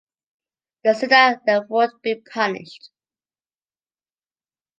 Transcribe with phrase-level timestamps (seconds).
[0.83, 2.89] They see that they won’t be punished.